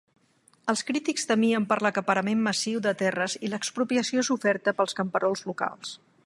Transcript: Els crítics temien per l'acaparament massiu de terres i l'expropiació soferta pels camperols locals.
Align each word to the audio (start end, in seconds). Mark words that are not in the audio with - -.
Els 0.71 0.79
crítics 0.85 1.27
temien 1.31 1.67
per 1.73 1.77
l'acaparament 1.87 2.41
massiu 2.47 2.81
de 2.87 2.95
terres 3.03 3.37
i 3.49 3.53
l'expropiació 3.53 4.25
soferta 4.31 4.75
pels 4.81 4.99
camperols 5.03 5.47
locals. 5.53 5.95